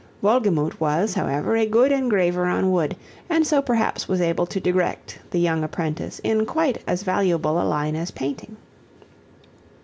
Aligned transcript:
Wolgemut 0.23 0.79
was, 0.79 1.13
however, 1.13 1.55
a 1.55 1.67
good 1.67 1.91
engraver 1.91 2.47
on 2.47 2.71
wood 2.71 2.95
and 3.29 3.45
so 3.45 3.61
perhaps 3.61 4.07
was 4.07 4.19
able 4.19 4.47
to 4.47 4.59
direct 4.59 5.19
the 5.29 5.37
young 5.39 5.63
apprentice 5.63 6.17
in 6.23 6.47
quite 6.47 6.81
as 6.87 7.03
valuable 7.03 7.61
a 7.61 7.69
line 7.69 7.95
as 7.95 8.09
painting. 8.09 8.57